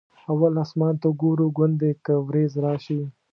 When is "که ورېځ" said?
2.05-2.51